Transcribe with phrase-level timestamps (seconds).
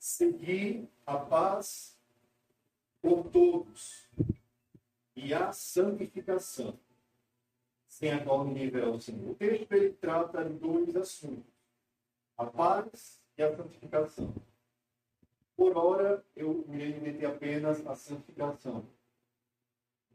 [0.00, 2.00] seguir a paz
[3.02, 4.08] por todos
[5.14, 6.80] e a santificação,
[7.86, 9.30] sem a qual ninguém o Senhor.
[9.30, 11.52] O texto ele trata de dois assuntos:
[12.38, 14.34] a paz e a santificação.
[15.54, 18.88] Por hora, eu irei meter apenas a santificação.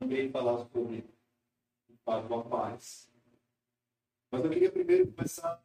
[0.01, 1.07] Irei falar sobre
[1.87, 3.07] o fato da paz.
[4.31, 5.63] Mas eu queria primeiro começar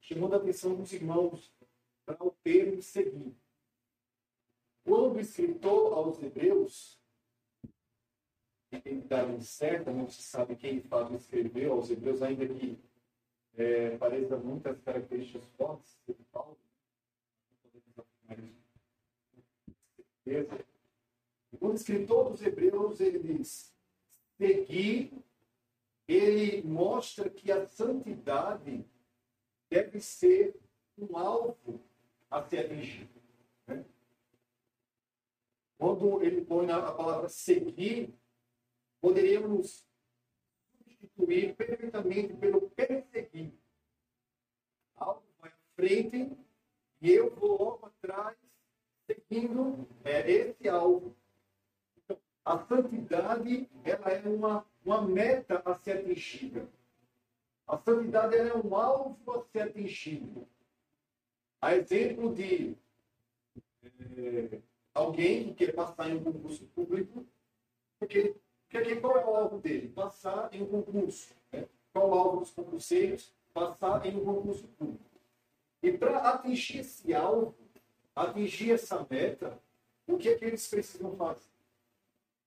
[0.00, 1.50] chamando a atenção dos irmãos
[2.14, 3.36] para o termo seguinte.
[4.84, 7.00] Quando escritor aos Hebreus,
[9.06, 12.78] dar incerta, não se sabe quem de fato escreveu aos Hebreus, ainda que
[13.56, 16.58] é, pareça muitas características fortes de Paulo.
[21.58, 23.74] Quando escritor dos Hebreus, ele diz:
[24.36, 25.12] seguir,
[26.06, 28.84] ele mostra que a santidade
[29.68, 30.54] deve ser
[30.96, 31.80] um alvo
[32.30, 33.20] a ser atingido.
[33.66, 33.84] Né?
[35.76, 38.14] Quando ele põe a palavra seguir,
[39.00, 39.84] poderíamos
[40.78, 43.52] substituir perfeitamente pelo perseguir.
[44.94, 46.36] Algo vai à frente
[47.00, 48.36] e eu vou logo atrás,
[49.06, 51.16] seguindo é, esse alvo.
[51.96, 56.68] Então, a santidade ela é uma, uma meta a ser atingida.
[57.66, 60.46] A santidade é um alvo a ser atingido.
[61.60, 62.74] A exemplo de
[63.84, 64.60] é,
[64.94, 67.26] alguém que quer passar em um concurso público,
[67.98, 68.34] porque,
[68.68, 69.88] porque qual é o alvo dele?
[69.88, 71.34] Passar em um concurso.
[71.52, 71.68] Né?
[71.92, 73.32] Qual é o alvo dos concurseiros?
[73.52, 75.04] Passar em um concurso público.
[75.82, 77.54] E para atingir esse alvo,
[78.14, 79.58] atingir essa meta,
[80.06, 81.48] o que é que eles precisam fazer?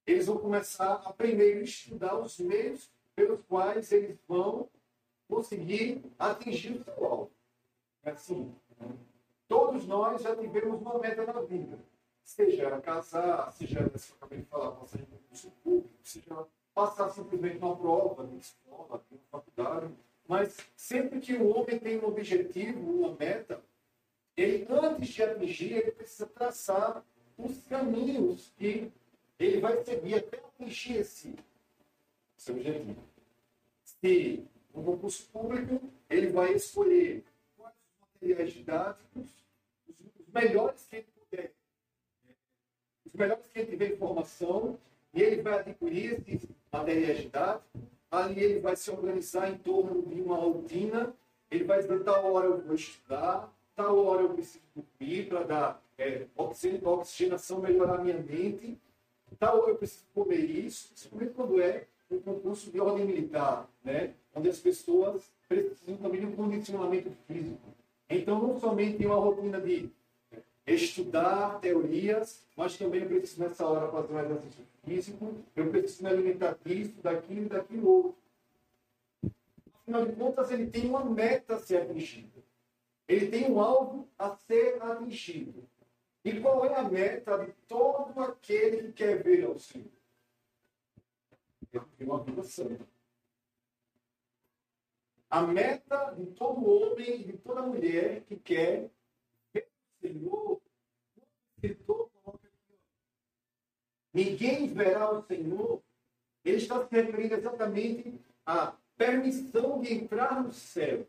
[0.05, 4.69] Eles vão começar a primeiro estudar os meios pelos quais eles vão
[5.27, 7.31] conseguir atingir o seu alvo.
[8.03, 8.53] É assim.
[9.47, 11.79] Todos nós já tivemos uma meta na vida.
[12.23, 16.47] Seja era casar, seja era, se eu acabei de falar, passar em concurso público, seja
[16.73, 19.93] passar simplesmente uma prova de escola, uma faculdade.
[20.27, 23.61] Mas sempre que o homem tem um objetivo, uma meta,
[24.35, 27.03] ele, antes de atingir, ele precisa traçar
[27.37, 28.91] os caminhos que
[29.37, 31.35] ele vai seguir até atingir esse
[32.37, 33.03] seu objetivo.
[33.83, 37.23] Se no concurso público, ele vai escolher
[38.23, 39.29] materiais didáticos,
[39.87, 41.51] os, melhores que ele puder,
[43.05, 44.79] os melhores que ele tiver informação,
[45.13, 47.81] e ele vai adquirir esses materiais didáticos.
[48.09, 51.13] Ali ele vai se organizar em torno de uma rotina.
[51.51, 55.83] Ele vai dizer, tal hora eu vou estudar, tal hora eu preciso dormir para dar
[55.97, 58.79] é, oxigenação, melhorar minha mente,
[59.37, 64.13] tal hora eu preciso comer isso, principalmente quando é um concurso de ordem militar, né?
[64.33, 67.73] onde as pessoas precisam também de um condicionamento físico.
[68.13, 69.89] Então, não somente uma rotina de
[70.67, 76.09] estudar teorias, mas também eu preciso nessa hora fazer um exercício físico, eu preciso me
[76.09, 78.15] alimentar disso, daquilo e daquilo outro.
[79.81, 82.41] Afinal de contas, ele tem uma meta a ser atingida.
[83.07, 85.67] Ele tem um alvo a ser atingido.
[86.23, 89.87] E qual é a meta de todo aquele que quer ver ao Senhor?
[91.73, 92.92] Ele uma vida santa.
[95.33, 98.91] A meta de todo homem e de toda mulher que quer
[99.51, 102.77] ver o Senhor, o coloca aqui,
[104.13, 105.81] ninguém verá o Senhor,
[106.45, 111.07] ele está se referindo exatamente à permissão de entrar no céu.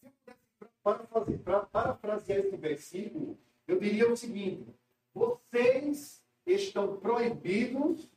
[0.00, 3.36] Se eu pudesse para parafrasear esse versículo,
[3.66, 4.72] eu diria o seguinte:
[5.12, 8.08] vocês estão proibidos,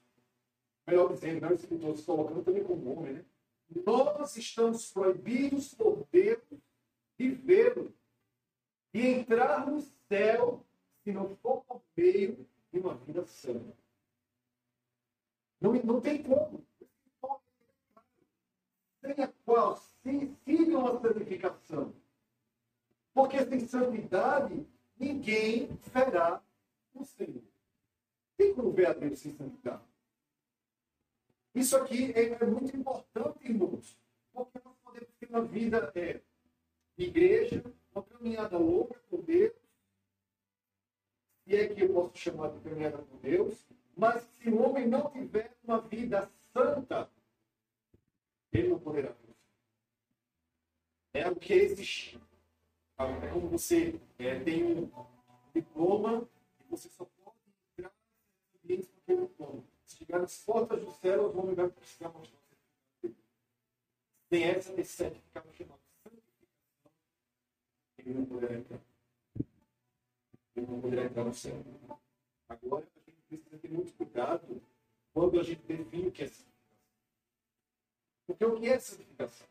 [0.86, 3.26] melhor dizendo, não, o escritor se colocando também como homem, né?
[3.70, 6.42] Nós estamos proibidos por Deus
[7.18, 7.94] de vê-lo
[8.94, 10.66] e entrar no céu
[11.04, 13.76] se não for por meio de uma vida santa.
[15.60, 16.66] Não, não tem como.
[19.02, 21.94] Sem a qual se sigam a santificação.
[23.14, 24.66] Porque sem santidade,
[25.00, 26.42] ninguém verá
[26.94, 27.44] o Senhor.
[28.38, 29.84] Tem como ver a Deus sem santidade?
[31.58, 33.98] Isso aqui é, muito importante, irmãos,
[34.32, 36.22] porque nós podemos ter uma vida é,
[36.96, 39.56] de igreja, uma caminhada longa com Deus,
[41.48, 43.66] e é que eu posso chamar de caminhada com Deus,
[43.96, 47.10] mas se o homem não tiver uma vida santa,
[48.54, 49.16] ele não poderá.
[51.12, 52.22] É o que existe.
[53.00, 54.92] É como você é, tem um
[55.56, 57.38] diploma e você só pode
[57.74, 57.92] entrar
[58.64, 62.40] nesse ambiente com aquele diploma chegar nas portas do céu, os homens vão precisar mostrar
[64.30, 64.84] Sem essa de
[65.20, 65.80] ficar no final.
[67.98, 68.80] Ele não poderá entrar.
[70.56, 71.64] não poderá entrar no céu.
[72.48, 74.62] Agora, a gente precisa ter muito cuidado
[75.14, 76.78] quando a gente define o que é santificação.
[78.28, 79.48] Porque o que é santificação?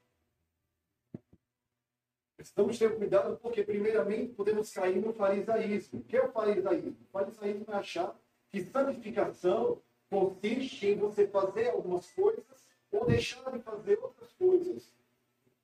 [2.37, 6.01] Precisamos ter cuidado porque, primeiramente, podemos cair no farisaísmo.
[6.01, 6.97] O que é o farisaísmo?
[7.03, 8.17] O farisaísmo é achar
[8.51, 12.45] que santificação consiste em você fazer algumas coisas
[12.91, 14.91] ou deixar de fazer outras coisas.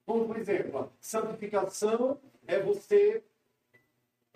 [0.04, 3.22] Como, por exemplo, santificação é você.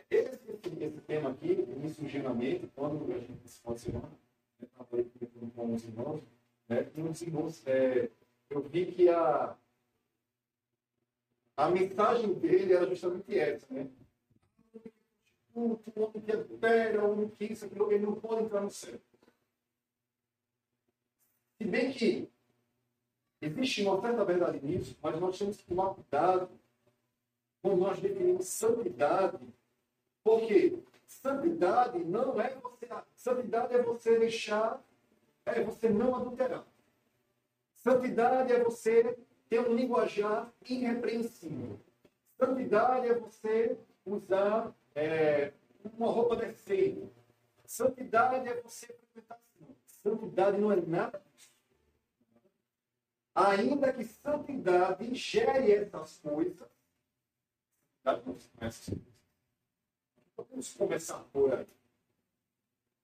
[0.08, 0.38] Esse,
[0.80, 4.12] esse tema aqui me surgiu na mente quando a gente se semana,
[4.60, 6.22] eu estava com irmãos,
[6.68, 8.08] né, e uns irmãos, é,
[8.48, 9.56] eu vi que a,
[11.56, 13.88] a mensagem dele era justamente essa, né?
[15.52, 19.00] O homem que adultera, o homem que isso, ele não pode entrar no céu.
[21.58, 22.28] Se bem que
[23.40, 26.50] existe uma certa verdade nisso, mas nós temos que tomar cuidado
[27.62, 29.38] quando nós definimos santidade.
[30.22, 32.88] Porque santidade não é você.
[33.14, 34.82] Santidade é você deixar,
[35.46, 36.66] é você não adulterar.
[37.74, 39.16] Santidade é você
[39.48, 41.80] ter um linguajar irrepreensível.
[42.38, 45.52] Santidade é você usar é,
[45.96, 47.08] uma roupa decente.
[47.64, 49.40] Santidade é você frequentar
[50.06, 51.20] Santidade não é nada.
[53.34, 56.68] Ainda que santidade gere essas coisas,
[60.36, 61.66] Podemos começar por aí.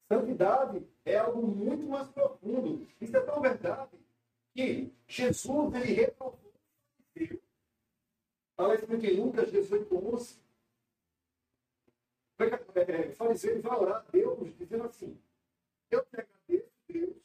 [0.09, 2.87] Santidade é algo muito mais profundo.
[3.01, 3.99] Isso é tão verdade
[4.55, 7.43] que Jesus ele reprovou o fariseu.
[8.53, 10.39] Está escrito em Lucas 18, 11.
[12.39, 15.21] O fariseu vai orar a Deus dizendo assim:
[15.91, 16.23] Eu te
[16.93, 17.17] Deus,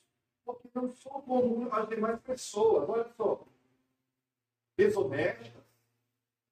[0.46, 2.90] porque não sou como as demais pessoas.
[2.90, 3.46] Olha só.
[4.78, 5.64] Desonestas,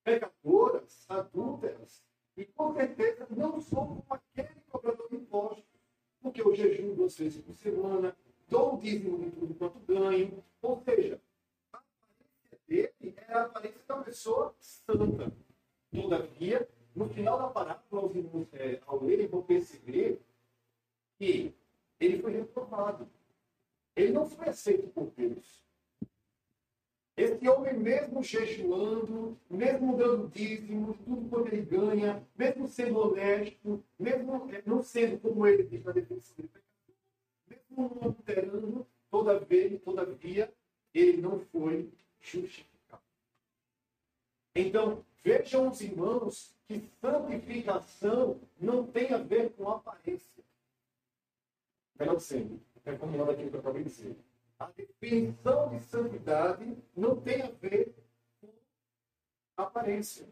[0.03, 2.03] pecadoras, adúlteras,
[2.35, 5.63] e com certeza não sou como aquele cobrador de impostos,
[6.21, 8.15] porque eu jejum duas vezes por semana,
[8.49, 10.43] dou o dízimo de tudo quanto ganho.
[10.61, 11.21] Ou seja,
[11.71, 15.31] a aparência dele é a aparência da pessoa santa.
[15.91, 20.19] Todavia, no final da parábola, os irmãos, é, ao lerem, vão perceber
[21.17, 21.53] que
[21.99, 23.09] ele foi reprovado.
[23.95, 25.65] Ele não foi aceito por Deus.
[27.17, 34.49] Esse homem, mesmo jejuando, mesmo dando dízimo, tudo quanto ele ganha, mesmo sendo honesto, mesmo
[34.53, 36.21] é, não sendo como ele diz na dele,
[37.47, 40.53] mesmo não adulterando, toda vez, todavia,
[40.93, 41.89] ele não foi
[42.19, 43.01] justificado.
[44.53, 50.43] Então, vejam os irmãos que santificação não tem a ver com aparência.
[52.05, 54.15] Melhor sendo, é como aquilo que eu acabei de dizer.
[54.59, 57.95] A definição de santidade não tem a ver
[58.39, 58.53] com
[59.57, 60.27] aparência.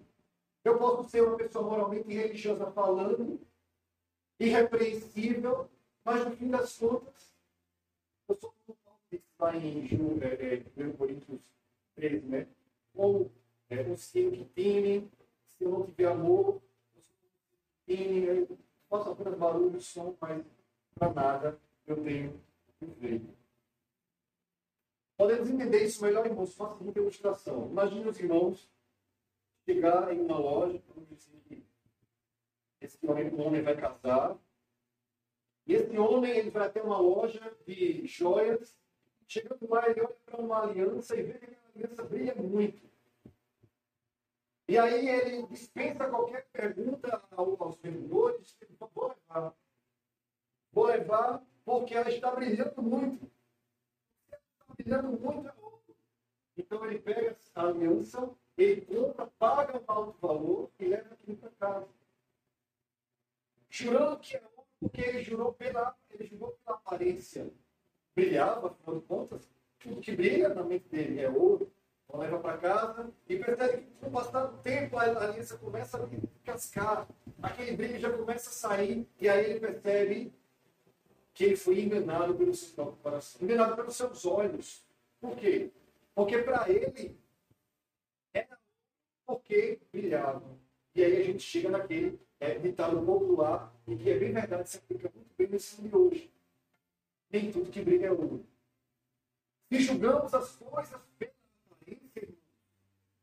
[0.64, 3.42] Eu posso ser uma pessoa moralmente religiosa falando,
[4.40, 5.68] irrepreensível,
[6.06, 7.34] mas no fim das contas,
[8.30, 9.90] eu sou como Paulo disse lá em
[10.22, 11.42] é, é, 1 Coríntios
[11.96, 12.48] 13, né?
[12.94, 13.32] Ou
[13.68, 15.10] é, o cielo que tem,
[15.48, 16.62] se eu não tiver amor,
[16.96, 17.02] eu
[17.88, 20.46] tenho, posso apenas barulho, som, mas
[20.96, 22.42] para nada eu tenho
[22.80, 23.34] que
[25.16, 27.70] Podemos entender isso melhor, irmãos, faça a seguinte ilustração.
[27.70, 28.70] Imagine os irmãos
[29.66, 31.64] chegar em uma loja, vamos dizer que
[32.82, 34.38] esse homem, homem vai casar,
[35.66, 38.78] e esse homem ele vai até uma loja de joias,
[39.28, 42.84] chegando lá, ele olha para uma aliança e vê que a aliança brilha muito.
[44.68, 48.58] E aí ele dispensa qualquer pergunta aos vendedores,
[48.94, 49.56] vou levar.
[50.74, 53.32] Vou levar porque ela está brilhando muito
[54.84, 55.52] brilhando muito
[56.58, 61.50] Então ele pega a aliança, ele compra, paga um alto valor e leva aquilo para
[61.52, 61.88] casa.
[63.70, 67.52] Jurando que é ouro, porque ele jurou pela, ele jurou pela aparência.
[68.16, 69.50] Brilhava, afinal de contas,
[69.80, 71.72] tudo que brilha na mente dele é ouro.
[72.06, 75.98] Então leva para casa e percebe que com o passar do tempo a aliança começa
[75.98, 76.08] a
[76.44, 77.08] cascar.
[77.42, 80.34] Aquele brilho já começa a sair e aí ele percebe
[81.34, 84.86] que ele foi enganado pelo seu coração, enganado pelos seus olhos.
[85.20, 85.72] Por quê?
[86.14, 87.18] Porque para ele
[88.34, 88.58] era
[89.26, 90.58] porque brilhava.
[90.94, 94.78] E aí a gente chega naquele é, ditado popular, e que é bem verdade, se
[94.78, 96.32] aplica muito bem nesse de hoje.
[97.32, 98.46] Nem tudo que brilha é ouro.
[99.72, 101.32] Se julgamos as coisas pela
[101.72, 102.36] aparência,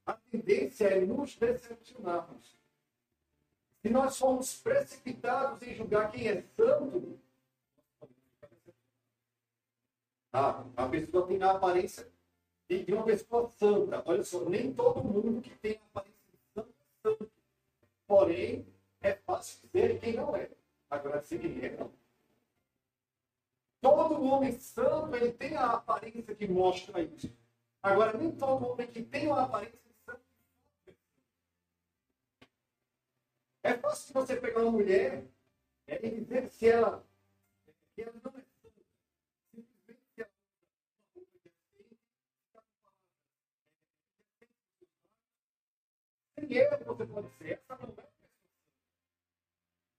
[0.05, 2.59] a tendência é nos decepcionarmos.
[3.81, 7.19] Se nós formos precipitados em julgar quem é santo,
[10.33, 12.11] a, a pessoa tem a aparência
[12.69, 14.03] de uma pessoa santa.
[14.07, 16.39] Olha só, nem todo mundo que tem a aparência de
[17.03, 17.31] santo.
[18.07, 18.67] Porém,
[19.01, 20.51] é fácil dizer quem não é.
[20.89, 21.93] Agora, se ele é, não.
[23.81, 27.33] Todo homem santo, ele tem a aparência que mostra isso.
[27.83, 30.21] Agora, nem todo homem que tem uma aparência de santo.
[33.63, 35.25] É fácil você pegar uma mulher
[35.87, 37.05] é, e dizer se ela,
[37.95, 38.85] que ela não é santa.
[39.51, 40.31] Simplesmente se ela
[46.57, 48.11] erro você pode dizer, essa não é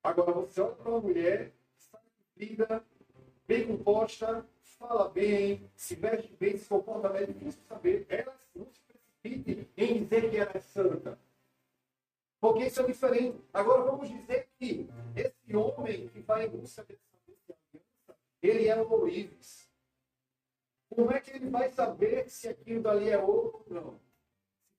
[0.04, 2.02] Agora, você olha para uma mulher, está
[2.36, 2.84] vida,
[3.48, 4.48] bem composta,
[4.80, 8.06] fala bem, se veste bem, se comporta bem, é difícil saber.
[8.10, 11.20] Ela não se precipite em dizer que ela é santa.
[12.40, 13.40] Porque isso é diferente.
[13.54, 18.92] Agora vamos dizer que esse homem que vai em busca dessa aliança, ele é um
[18.92, 19.70] ourives.
[20.90, 24.11] Como é que ele vai saber se aquilo dali é ouro ou não?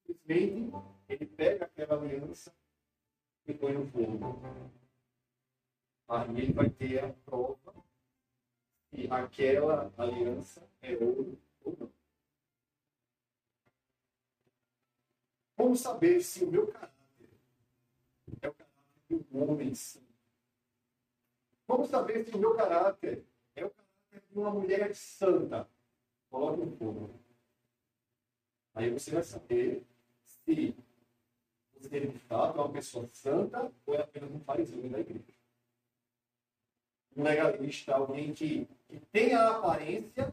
[0.06, 0.72] Simplesmente
[1.08, 2.54] ele pega aquela aliança
[3.46, 4.72] e põe no fogo.
[6.08, 7.74] Aí ele vai ter a prova
[8.92, 11.92] e aquela aliança é ouro ou não.
[15.56, 17.30] Como saber se o meu caráter
[18.40, 20.12] é o caráter de um homem santo?
[21.66, 25.68] Como saber se o meu caráter é o caráter de uma mulher santa?
[26.28, 27.20] Coloque no fogo.
[28.74, 29.86] Aí você vai saber
[30.44, 30.74] se
[31.74, 35.42] você de fato é uma pessoa santa ou é apenas um fariseu da igreja
[37.16, 40.32] um legalista, alguém que, que tem a aparência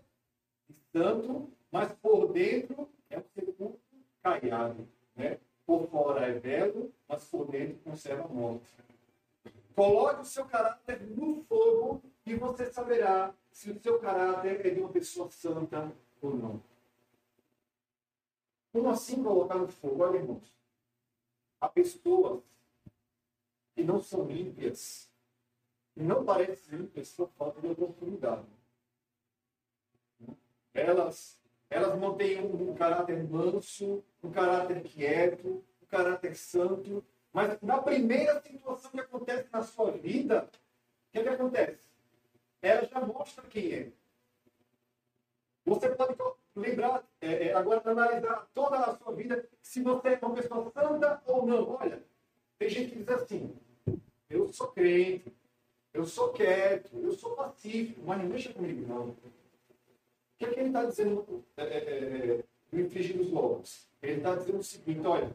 [0.67, 3.79] de santo, mas por dentro é um sepulcro
[4.23, 4.87] caiado.
[5.15, 5.37] Né?
[5.65, 8.65] Por fora é belo, mas por dentro conserva morte.
[9.75, 14.79] Coloque o seu caráter no fogo e você saberá se o seu caráter é de
[14.79, 16.68] uma pessoa santa ou não.
[18.71, 20.03] Como assim colocar no fogo?
[20.03, 20.53] Olha, irmãos.
[21.59, 22.43] Há pessoas
[23.75, 25.09] que não são ímpias
[25.99, 28.45] não parece ser pessoa falta de oportunidade.
[30.73, 31.37] Elas,
[31.69, 38.41] elas mantêm um, um caráter manso, um caráter quieto, um caráter santo, mas na primeira
[38.41, 40.49] situação que acontece na sua vida,
[41.09, 41.89] o que, é que acontece?
[42.61, 43.91] Ela já mostra quem é.
[45.69, 46.15] Você pode
[46.55, 51.21] lembrar, é, é, agora analisar toda a sua vida, se você é uma pessoa santa
[51.27, 51.77] ou não.
[51.79, 52.03] Olha,
[52.57, 53.55] tem gente que diz assim,
[54.27, 55.31] eu sou crente,
[55.93, 59.09] eu sou quieto, eu sou pacífico, mas não mexa comigo, não.
[59.09, 59.15] O
[60.39, 63.87] que é que ele está dizendo é, é, é, lobos?
[64.01, 65.31] Ele está dizendo o seguinte: olha,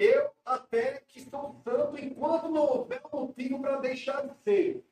[0.00, 4.84] eu até que estou santo enquanto não houver motivo para deixar de ser.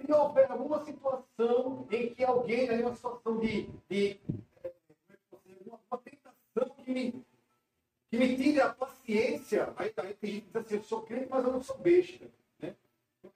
[0.00, 4.20] Se houver alguma situação em que alguém, aí uma situação de, de
[4.62, 4.72] é,
[5.66, 7.26] uma, uma tentação que me,
[8.10, 11.28] que me tire a paciência, aí, aí tem gente que diz assim, eu sou crente,
[11.28, 12.30] mas eu não sou besta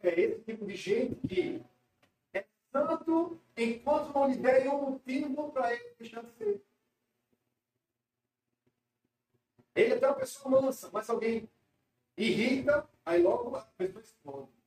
[0.02, 1.64] é esse tipo de gente que
[2.32, 6.62] é santo enquanto não lhe derem um motivo para ele deixar de ser.
[9.74, 11.48] Ele é até uma pessoa mansa, mas alguém
[12.16, 14.61] irrita, aí logo a pessoa explode.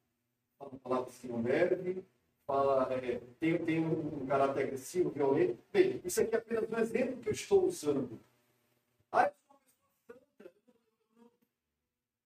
[0.86, 2.06] Fala uma palavra assim, não deve,
[2.46, 5.63] fala, é, tem, tem um, caráter agressivo, violento.
[5.74, 8.20] Bem, isso aqui é apenas um exemplo que eu estou usando.
[9.12, 9.32] Aí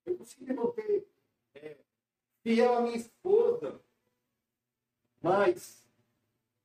[0.05, 1.07] eu consigo manter
[1.55, 1.77] é,
[2.43, 3.79] fiel à minha esposa.
[5.21, 5.85] Mas,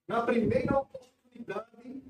[0.08, 2.02] na primeira oportunidade,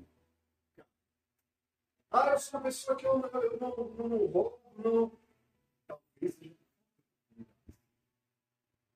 [2.09, 5.11] ah, eu sou uma pessoa que eu não, não roubo, não.
[5.85, 6.54] Talvez seja.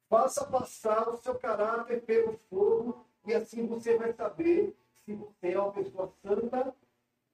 [0.10, 4.75] Faça passar o seu caráter pelo fogo e assim você vai saber
[5.06, 6.75] se você é uma pessoa santa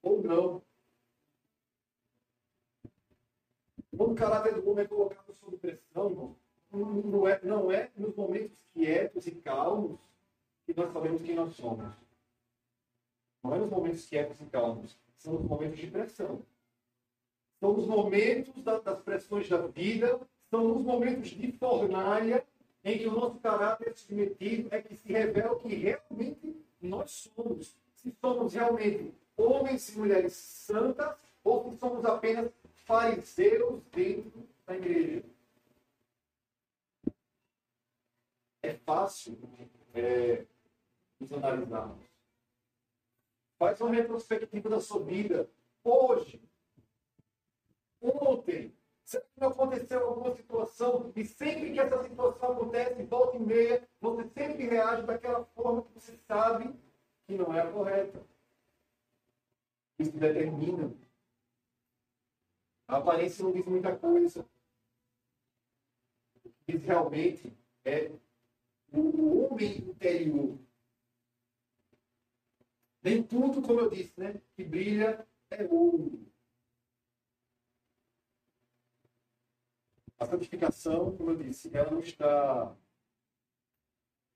[0.03, 0.62] ou não.
[3.96, 6.36] Quando o caráter do homem é colocado sob pressão,
[6.70, 9.98] não é, não é nos momentos quietos e calmos
[10.65, 11.94] que nós sabemos quem nós somos.
[13.41, 16.41] Não é nos momentos quietos e calmos, são os momentos de pressão.
[17.62, 22.46] São os momentos da, das pressões da vida, são os momentos de fornalha
[22.86, 27.75] em que o nosso caráter submetido é que se revela o que realmente nós somos.
[27.96, 32.50] Se somos realmente homens e mulheres santas ou se somos apenas
[32.86, 35.36] fariseus dentro da igreja.
[38.65, 39.38] é fácil
[39.94, 40.46] é,
[41.20, 42.04] nos analisarmos.
[43.58, 45.50] Faz uma retrospectiva da sua vida.
[45.84, 46.42] Hoje,
[48.01, 48.74] ontem,
[49.05, 51.12] será que aconteceu alguma situação?
[51.15, 55.93] E sempre que essa situação acontece, volta e meia, você sempre reage daquela forma que
[55.93, 56.75] você sabe
[57.27, 58.21] que não é a correta.
[60.00, 60.93] Isso determina.
[62.88, 64.45] A aparência não diz muita coisa.
[66.67, 68.12] Isso realmente é
[68.91, 70.57] o homem interior.
[73.01, 76.25] Nem tudo, como eu disse, né, que brilha é ouro.
[80.17, 82.74] A santificação, como eu disse, ela não está.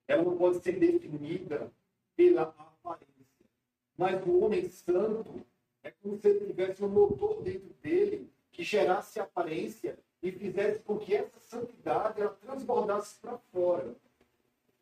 [0.07, 1.71] Ela não pode ser definida
[2.15, 3.45] pela aparência.
[3.97, 5.45] Mas o homem santo
[5.83, 10.97] é como se ele tivesse um motor dentro dele que gerasse aparência e fizesse com
[10.97, 13.95] que essa santidade ela transbordasse para fora.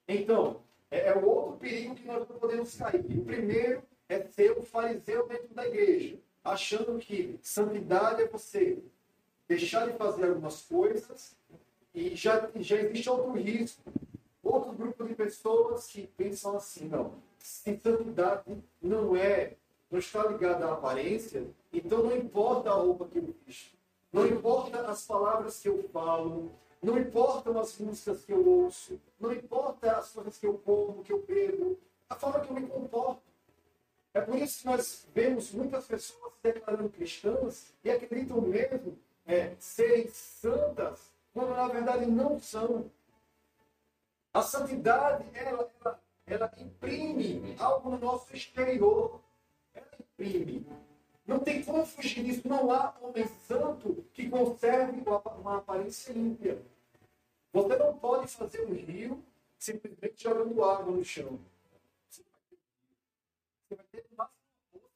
[0.07, 3.01] Então, é, é o outro perigo que nós não podemos cair.
[3.01, 8.81] O primeiro é ser o fariseu dentro da igreja, achando que santidade é você
[9.47, 11.35] deixar de fazer algumas coisas
[11.93, 13.81] e já, já existe outro risco.
[14.43, 19.55] Outro grupo de pessoas que pensam assim, não, se santidade não é,
[19.91, 23.75] não está ligada à aparência, então não importa a roupa que eu visto,
[24.11, 29.33] não importa as palavras que eu falo, não importam as músicas que eu ouço, não
[29.33, 31.77] importa as coisas que eu como, que eu bebo,
[32.09, 33.21] a forma que eu me comporto.
[34.13, 39.55] É por isso que nós vemos muitas pessoas se declarando cristãs e acreditam mesmo é,
[39.59, 42.89] serem santas, quando na verdade não são.
[44.33, 49.19] A santidade, ela, ela, ela imprime algo no nosso exterior.
[49.73, 50.65] Ela imprime.
[51.25, 52.47] Não tem como fugir disso.
[52.47, 56.61] Não há homem santo que conserve uma aparência ímpia.
[57.51, 59.23] Você não pode fazer um rio
[59.57, 61.39] simplesmente jogando água no chão.
[62.09, 62.23] Você
[63.75, 64.29] vai ter uma
[64.71, 64.87] força.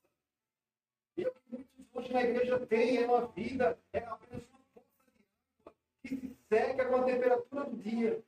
[1.17, 4.79] E o que muitos hoje na igreja têm é uma vida, é apenas uma de
[4.79, 8.24] água que se seca com a temperatura do dia.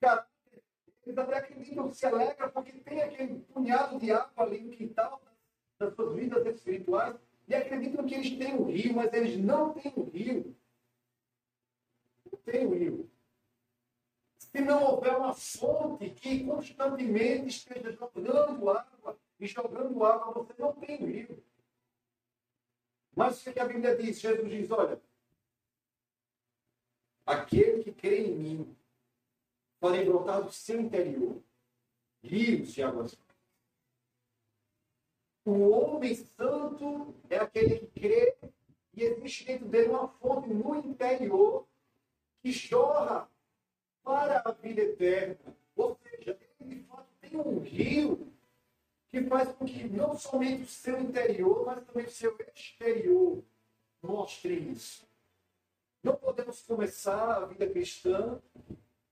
[0.00, 0.26] Cara,
[1.06, 5.22] eles até acreditam se alegra porque tem aquele punhado de água ali no quintal
[5.78, 9.92] das suas vidas espirituais e acreditam que eles têm um rio, mas eles não têm
[9.96, 10.56] um rio.
[12.30, 13.10] Não tem um rio.
[14.36, 20.72] Se não houver uma fonte que constantemente esteja jogando água e jogando água, você não
[20.72, 21.49] tem um rio.
[23.14, 24.20] Mas o que a Bíblia diz?
[24.20, 25.00] Jesus diz: olha,
[27.26, 28.76] aquele que crê em mim,
[29.80, 31.42] farei brotar do seu interior
[32.22, 33.18] rios de águas
[35.44, 38.36] o homem santo é aquele que crê
[38.94, 41.66] e existe dentro dele uma fonte no interior
[42.42, 43.28] que jorra
[44.02, 45.38] para a vida eterna.
[45.74, 48.29] Ou seja, ele de fato tem um rio
[49.10, 53.42] que faz com que não somente o seu interior, mas também o seu exterior
[54.02, 55.06] mostre isso.
[56.02, 58.40] Não podemos começar a vida cristã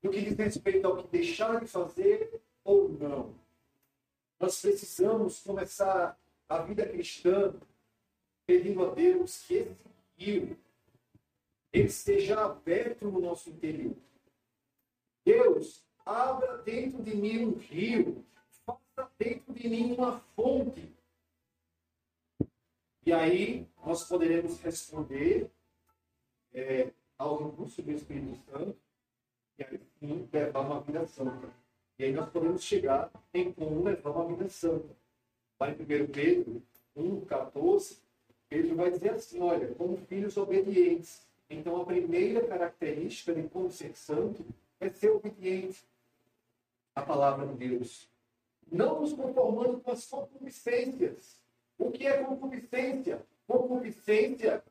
[0.01, 3.35] no que diz respeito ao que deixar de fazer ou não.
[4.39, 7.53] Nós precisamos começar a vida cristã
[8.47, 9.77] pedindo a Deus que esse
[10.17, 10.57] rio
[11.71, 13.95] ele seja aberto no nosso interior.
[15.23, 18.25] Deus, abra dentro de mim um rio,
[18.99, 20.91] faça dentro de mim uma fonte.
[23.05, 25.49] E aí nós poderemos responder
[26.53, 28.75] é, ao impulso do Espírito Santo
[29.57, 31.49] e aí sim levar uma vida santa.
[31.97, 34.95] E aí nós podemos chegar em como levar uma vida santa
[35.59, 36.61] lá em 1 Pedro
[36.95, 37.97] 1, 14,
[38.47, 41.27] Pedro vai dizer assim: olha, como filhos obedientes.
[41.49, 44.45] Então, a primeira característica de como ser santo
[44.79, 45.83] é ser obediente
[46.95, 48.07] à palavra de Deus.
[48.71, 51.41] Não nos conformando com as concupiscências.
[51.77, 53.25] O que é concupiscência?
[53.47, 54.63] Concupiscência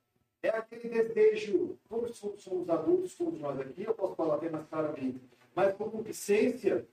[0.42, 5.20] é aquele desejo, todos somos adultos, todos nós aqui, eu posso falar mais claramente,
[5.54, 6.86] mas concupiscência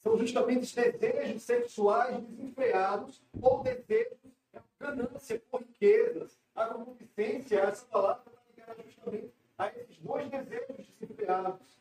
[0.00, 6.38] são justamente os desejos sexuais desenfreados ou desejos de ganância por riquezas.
[6.54, 11.80] A concupiscência, essa palavra está ligada justamente a esses dois desejos desenfreados.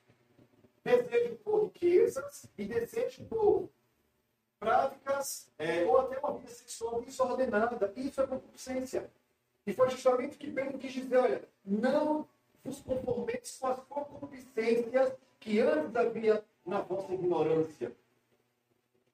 [0.83, 3.69] Desejo por riquezas e desejo por
[4.61, 7.91] práticas é, ou até uma vida sexual desordenada.
[7.95, 9.09] Isso é concupiscência.
[9.65, 12.27] E foi justamente que Pedro quis dizer, olha, não
[12.63, 17.91] vos conformeis com as concupiscências que antes havia na vossa ignorância.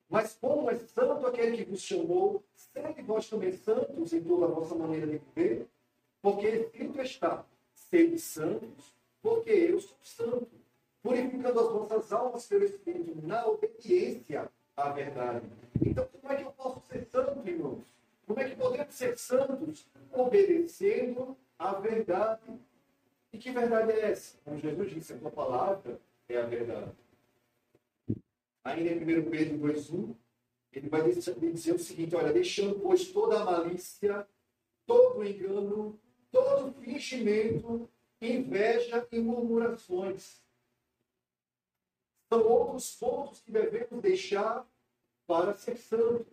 [0.09, 4.49] Mas como é santo aquele que vos chamou, sede vós também santos em toda a
[4.49, 5.67] vossa maneira de viver,
[6.21, 10.49] porque escrito está, sede santos, porque eu sou santo,
[11.01, 15.45] purificando as vossas almas pelo Espírito, na obediência à verdade.
[15.81, 17.83] Então, como é que eu posso ser santo, irmãos?
[18.25, 19.85] Como é que podemos ser santos?
[20.13, 22.53] Obedecendo à verdade.
[23.33, 24.37] E que verdade é essa?
[24.45, 26.95] Como Jesus disse, a tua palavra é a verdade
[28.67, 30.15] ainda em 1 Pedro 2,1,
[30.73, 34.27] ele vai dizer o seguinte: olha, deixando, pois, toda a malícia,
[34.85, 35.99] todo o engano,
[36.31, 37.89] todo o fingimento,
[38.21, 40.41] inveja e murmurações.
[42.29, 44.65] São outros pontos que devemos deixar
[45.25, 46.25] para ser santo.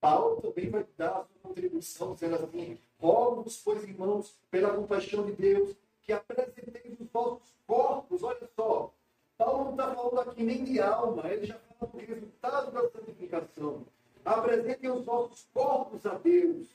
[0.00, 5.32] Paulo também vai dar a sua contribuição, dizendo assim: rogo-vos, pois, irmãos, pela compaixão de
[5.32, 8.22] Deus, que apresenteis os vossos corpos.
[8.22, 8.92] Olha só,
[9.36, 13.84] Paulo não está falando aqui nem de alma, ele já fala do resultado da santificação.
[14.24, 16.66] Apresentem os vossos corpos a Deus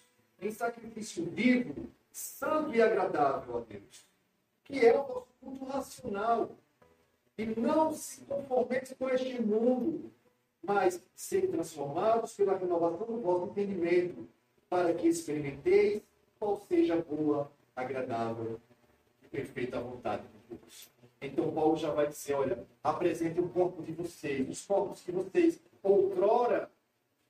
[0.41, 4.05] em sacrifício vivo, santo e agradável a Deus,
[4.63, 6.49] que é o nosso culto racional.
[7.39, 10.11] E não se conformeis com este mundo,
[10.61, 14.27] mas serem transformados pela renovação do vosso entendimento,
[14.69, 16.01] para que experimenteis
[16.37, 18.59] qual seja a boa, agradável
[19.23, 20.89] e perfeita vontade de Deus.
[21.21, 25.61] Então Paulo já vai dizer, olha, apresente o corpo de vocês, os corpos que vocês
[25.81, 26.69] outrora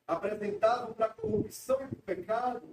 [0.07, 2.67] apresentavam para a corrupção e para o pecado,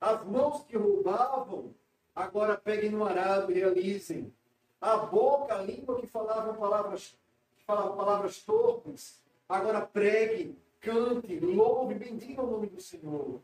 [0.00, 1.74] as mãos que roubavam,
[2.14, 4.32] agora peguem no arado e realizem.
[4.80, 7.16] A boca, a língua que falavam palavras,
[7.56, 13.40] que falavam palavras torpes, Agora pregue, cante, louve, bendiga o nome do Senhor.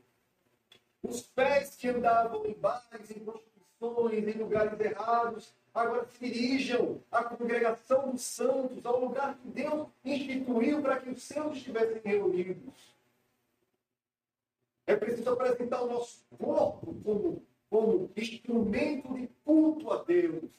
[1.03, 7.23] Os pés que andavam em bares, em prostituições, em lugares errados, agora se dirijam à
[7.23, 12.93] congregação dos santos, ao lugar que Deus instituiu para que os santos estivessem reunidos.
[14.87, 20.51] É preciso apresentar o nosso corpo como, como instrumento de culto a Deus.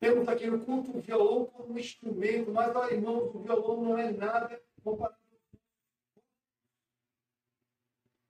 [0.00, 3.98] Temos aqui o culto do violão como um instrumento, mas, olha, irmãos, o violão não
[3.98, 5.20] é nada comparado.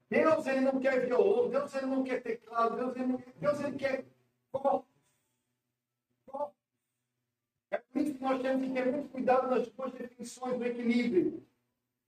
[0.09, 3.76] Deus ele não quer violão, Deus ele não quer teclado, Deus ele, não, Deus, ele
[3.78, 4.04] quer
[4.50, 4.90] corpos.
[7.70, 11.46] É por isso que nós temos que ter muito cuidado nas duas definições do equilíbrio.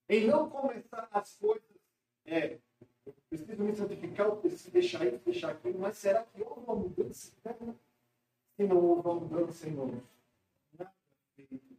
[0.09, 1.63] Em não começar as coisas.
[2.25, 2.59] É,
[3.05, 7.31] eu preciso me santificar, preciso deixar isso, deixar aquilo, mas será que houve uma mudança?
[8.55, 9.65] Se não houve uma mudança,
[11.35, 11.77] feito.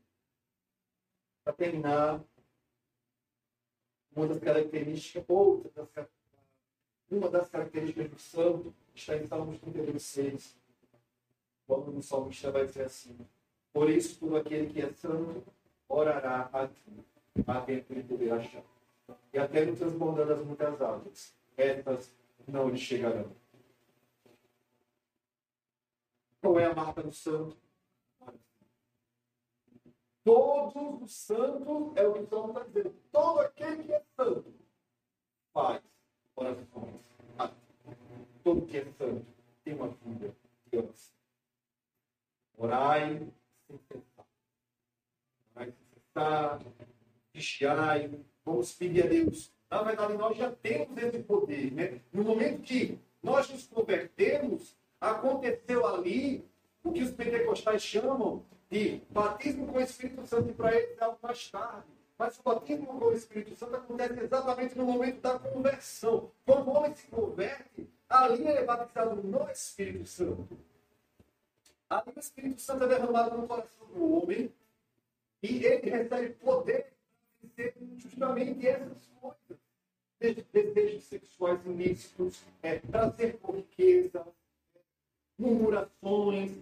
[1.45, 2.25] Para terminar,
[4.15, 6.09] uma das características, outra das,
[7.11, 10.57] uma das características do santo está em Salmos 32,
[11.67, 13.17] quando o salmista vai dizer assim:
[13.73, 15.45] Por isso, todo aquele que é santo
[15.89, 17.05] orará a ti,
[17.47, 18.65] a dentro de poder achar.
[19.33, 22.15] E até no transbordando as muitas águas, estas
[22.49, 23.31] não lhe chegarão.
[26.45, 27.57] Qual é a marca do santo?
[30.23, 34.55] Todos os santos, é o que o Salmo está dizendo, todo aquele que é santo
[35.55, 35.83] faz
[36.37, 37.01] orações.
[38.43, 39.27] Todo que é santo
[39.65, 40.37] tem uma vida
[40.71, 41.15] de oração.
[42.59, 43.33] Orai
[43.67, 44.27] sem cessar.
[45.55, 46.61] Orai sem cessar.
[47.33, 48.23] Vigiai.
[48.45, 49.51] Vamos pedir a Deus.
[49.71, 51.73] Na verdade, nós já temos esse poder.
[51.73, 52.03] Né?
[52.13, 56.49] No momento que nós nos convertemos, Aconteceu ali
[56.83, 61.05] o que os pentecostais chamam de batismo com o Espírito Santo, e para eles é
[61.05, 61.87] algo mais tarde.
[62.17, 66.31] Mas o batismo com o Espírito Santo acontece exatamente no momento da conversão.
[66.47, 70.59] Quando o homem se converte, ali ele é batizado no Espírito Santo.
[71.91, 74.51] Ali o Espírito Santo é derramado no coração do homem
[75.43, 76.95] e ele recebe poder
[77.55, 79.65] para justamente essas coisas.
[80.51, 84.27] Desejos sexuais ilícitos, é, prazer por riqueza,
[85.39, 86.53] murmurações.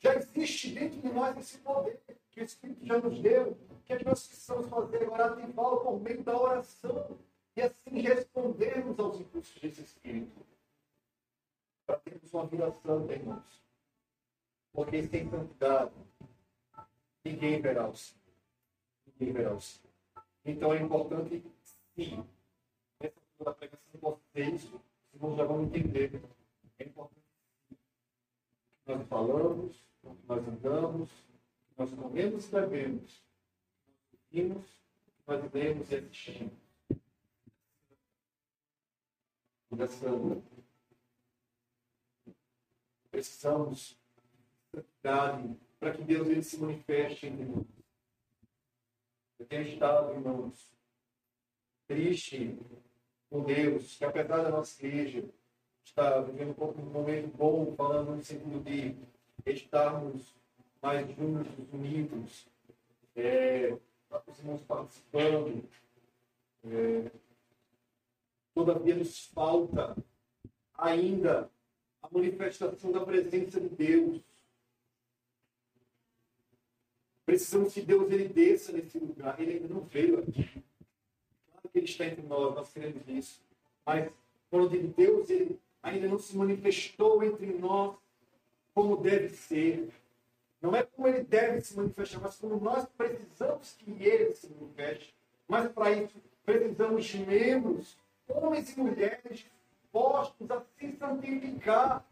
[0.00, 2.00] Já existe dentro de nós esse poder
[2.30, 3.52] que o Espírito já nos deu.
[3.70, 5.32] O que, é que nós precisamos fazer agora?
[5.32, 7.18] Ativá-lo por meio da oração
[7.56, 10.44] e assim respondermos aos impulsos desse Espírito.
[11.86, 13.62] Para termos uma vida santa, irmãos.
[14.72, 15.92] Porque sem santidade,
[17.24, 18.20] ninguém verá o Senhor.
[19.06, 19.84] Ninguém verá o Senhor.
[20.44, 21.42] Então é importante,
[21.94, 22.24] sim,
[23.00, 24.68] essa pregação de vocês,
[25.14, 26.20] irmãos já vão entender
[26.78, 27.24] é importante
[28.84, 33.22] que nós falamos, que nós andamos, que nós comemos e bebemos,
[34.30, 36.64] que nós ouvimos, que nós lemos e assistimos.
[39.70, 40.06] Dessa
[43.10, 43.98] precisamos
[45.00, 47.66] para que Deus ele se manifeste em nós.
[49.38, 50.70] Eu tenho estado, irmãos,
[51.86, 52.58] triste
[53.28, 55.28] com Deus, que apesar da nossa igreja,
[55.84, 58.96] está vivendo um momento bom, falando no sentido de
[59.46, 60.34] estarmos
[60.82, 62.46] mais juntos, unidos,
[63.14, 63.76] é,
[64.66, 65.62] participando.
[66.64, 67.10] É,
[68.54, 69.96] todavia nos falta
[70.76, 71.50] ainda
[72.02, 74.22] a manifestação da presença de Deus.
[77.26, 79.40] Precisamos que Deus ele desça nesse lugar.
[79.40, 80.44] Ele ainda não veio aqui.
[81.46, 83.42] Claro que ele está entre nós, nós queremos isso.
[83.84, 84.10] Mas
[84.50, 87.94] Quando Deus, ele ainda não se manifestou entre nós
[88.74, 89.90] como deve ser.
[90.60, 95.14] Não é como ele deve se manifestar, mas como nós precisamos que ele se manifeste.
[95.46, 99.44] Mas para isso precisamos de membros, homens e mulheres,
[99.92, 102.04] postos a se santificar.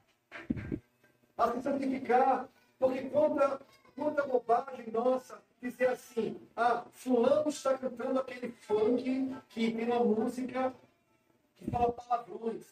[1.37, 2.49] A se santificar.
[2.79, 3.61] Porque quanta,
[3.97, 10.75] quanta bobagem nossa dizer assim, ah, fulano está cantando aquele funk que tem uma música
[11.57, 12.67] que fala palavrões,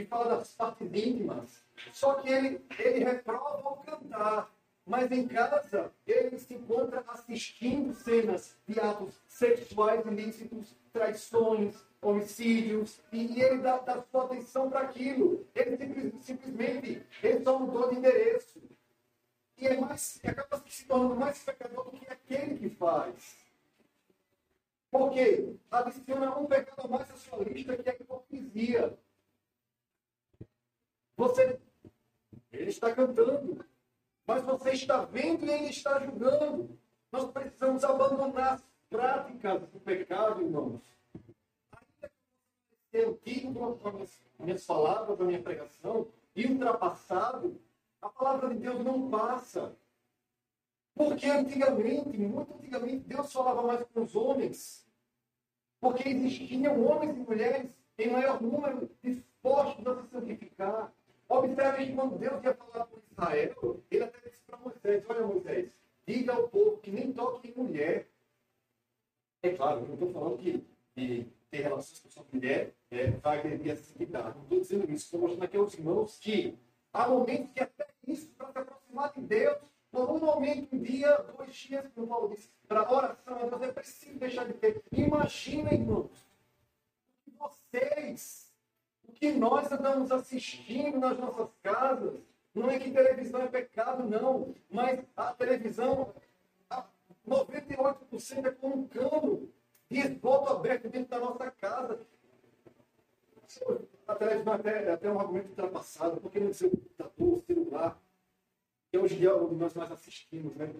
[0.00, 1.62] que fala das partes íntimas.
[1.92, 4.50] Só que ele, ele reprova ao cantar.
[4.86, 13.40] Mas em casa, ele se encontra assistindo cenas de atos sexuais ilícitos, traições, homicídios, e,
[13.40, 15.46] ele dá, dá sua atenção para aquilo.
[15.54, 18.60] Ele simples, simplesmente ele só mudou de endereço.
[19.58, 23.36] E é mais, acaba se tornando mais pecador do que aquele que faz.
[24.90, 28.98] Porque adiciona um pecado mais à sua lista, que é a hipocrisia.
[31.20, 31.60] Você,
[32.50, 33.62] ele está cantando,
[34.26, 36.78] mas você está vendo e ele está julgando.
[37.12, 40.80] Nós precisamos abandonar as práticas do pecado, irmãos.
[42.90, 47.60] Eu tenha com as minhas palavras, a minha pregação, e ultrapassado,
[48.00, 49.76] a palavra de Deus não passa.
[50.94, 54.88] Porque antigamente, muito antigamente, Deus falava mais com os homens.
[55.82, 60.90] Porque existiam homens e mulheres em maior número dispostos a se santificar.
[61.30, 65.70] Observe que quando Deus ia falar com Israel, ele até disse para Moisés: Olha, Moisés,
[66.04, 68.08] diga ao povo que nem toque em mulher.
[69.40, 73.72] É claro, não estou falando que, que ter relações com sua mulher é, vai agredir
[73.72, 74.36] a santidade.
[74.36, 75.04] Não estou dizendo isso.
[75.04, 76.58] Estou mostrando aqui aos irmãos que
[76.92, 79.58] há momentos que até isso, para se aproximar de Deus,
[79.92, 83.72] por um momento, um dia, dois dias, como Paulo disse, para oração a Deus, é
[83.72, 84.82] preciso deixar de ter.
[84.90, 86.10] Imagina, irmãos,
[87.38, 88.39] vocês
[89.20, 92.18] que nós andamos assistindo nas nossas casas.
[92.54, 94.54] Não é que televisão é pecado, não.
[94.70, 96.14] Mas a televisão,
[97.28, 99.52] 98% é com um cano
[99.90, 102.00] de esgoto aberto dentro da nossa casa.
[104.08, 106.18] A televisão até, até um argumento ultrapassado.
[106.18, 108.02] Por que não dizer o computador, celular?
[108.90, 110.72] Que hoje é onde nós mais assistimos, né?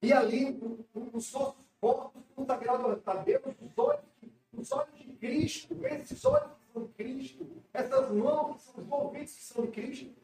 [0.00, 0.58] E ali,
[0.94, 4.03] os nossos corpos consagrados a Deus, os olhos
[4.56, 9.66] os olhos de Cristo, esses olhos que são Cristo, essas mãos os ouvidos que são
[9.66, 10.14] Cristo,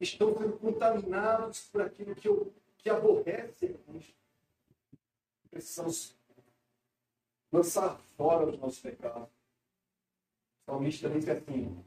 [0.00, 4.14] estão sendo contaminados por aquilo que, eu, que aborrece a Cristo.
[5.50, 6.16] Precisamos
[7.52, 9.28] lançar fora os nossos pecados.
[9.28, 11.84] O salmista diz assim: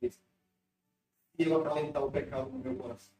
[0.00, 1.62] se eu
[2.04, 3.17] o pecado no meu coração,